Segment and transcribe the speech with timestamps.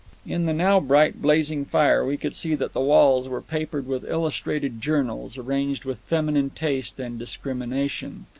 [0.25, 4.03] In the now bright, blazing fire we could see that the walls were papered with
[4.03, 8.25] illustrated journals, arranged with feminine taste and discrimination.